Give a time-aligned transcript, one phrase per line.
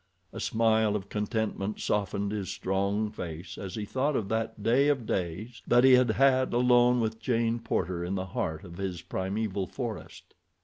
[0.33, 5.05] A smile of contentment softened his strong face as he thought of that day of
[5.05, 9.67] days that he had had alone with Jane Porter in the heart of his primeval
[9.67, 10.33] forest.